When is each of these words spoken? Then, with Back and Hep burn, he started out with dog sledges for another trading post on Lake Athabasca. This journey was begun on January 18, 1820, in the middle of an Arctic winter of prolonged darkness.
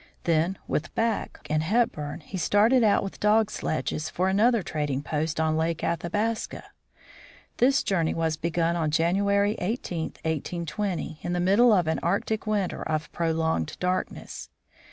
Then, 0.23 0.57
with 0.67 0.95
Back 0.95 1.45
and 1.47 1.61
Hep 1.61 1.91
burn, 1.91 2.21
he 2.21 2.35
started 2.35 2.83
out 2.83 3.03
with 3.03 3.19
dog 3.19 3.51
sledges 3.51 4.09
for 4.09 4.29
another 4.29 4.63
trading 4.63 5.03
post 5.03 5.39
on 5.39 5.55
Lake 5.55 5.83
Athabasca. 5.83 6.63
This 7.57 7.83
journey 7.83 8.15
was 8.15 8.35
begun 8.35 8.75
on 8.75 8.89
January 8.89 9.53
18, 9.59 10.05
1820, 10.23 11.19
in 11.21 11.33
the 11.33 11.39
middle 11.39 11.71
of 11.71 11.85
an 11.85 11.99
Arctic 12.01 12.47
winter 12.47 12.81
of 12.81 13.11
prolonged 13.11 13.77
darkness. 13.79 14.49